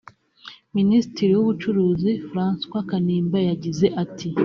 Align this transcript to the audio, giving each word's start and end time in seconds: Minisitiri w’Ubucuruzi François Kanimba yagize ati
Minisitiri 0.77 1.31
w’Ubucuruzi 1.35 2.11
François 2.29 2.83
Kanimba 2.89 3.37
yagize 3.49 3.85
ati 4.03 4.27